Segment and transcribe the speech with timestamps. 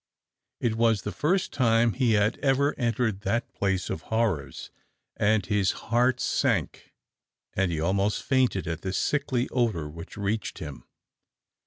[0.59, 4.71] It was the first time he had ever entered that place of horrors,
[5.15, 6.91] and his heart sank,
[7.53, 10.85] and he almost fainted at the sickly odour which reached him.